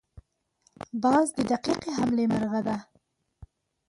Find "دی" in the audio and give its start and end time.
2.67-2.77